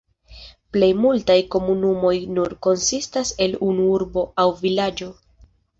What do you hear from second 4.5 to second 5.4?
vilaĝo.